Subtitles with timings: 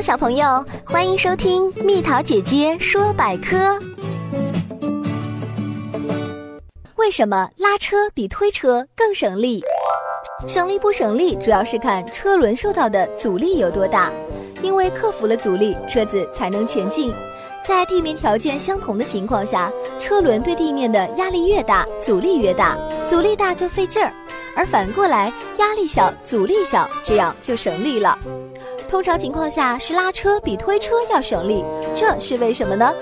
[0.00, 3.78] 小朋友，欢迎收听蜜桃姐姐说百科。
[6.96, 9.62] 为什么拉车比推车更省力？
[10.48, 14.10] 省力不省力，主要是看车轮受到的阻力有多大。
[14.62, 17.12] 因为克服了阻力，车子才能前进。
[17.62, 22.74] 在地面条件相同的情况下，车轮对地面的压力越大，阻力越大，
[23.06, 24.10] 阻力大就费劲儿。
[24.56, 28.18] 而反过来，压力小，阻力小，这样就省力了。
[28.90, 32.92] 通常情况下是拉车比推车要省力，这是为什么呢？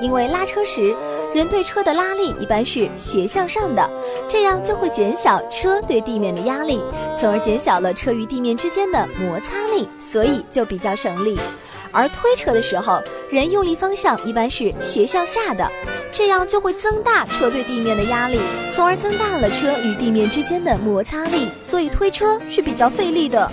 [0.00, 0.96] 因为拉车时，
[1.34, 3.90] 人对车的拉力一般是斜向上的，
[4.26, 6.80] 这样就会减小车对地面的压力，
[7.14, 11.38] 从而减小了车与地面之间的摩擦力，所以就比较省力。
[11.92, 15.70] 而推车的时候，人用力方向一般是斜向下的，
[16.10, 18.40] 这样就会增大车对地面的压力，
[18.74, 23.52] 从而增大了车与地面之间的摩擦力，所以推车是比较费力的。